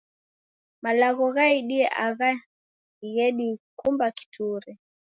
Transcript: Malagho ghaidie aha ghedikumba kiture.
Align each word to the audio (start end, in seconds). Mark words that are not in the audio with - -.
Malagho 0.83 1.25
ghaidie 1.35 1.85
aha 2.05 2.29
ghedikumba 3.13 4.07
kiture. 4.17 4.71